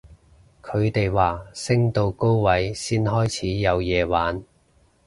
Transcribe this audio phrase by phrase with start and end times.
[0.63, 4.43] 佢哋話升到高位先開始有嘢玩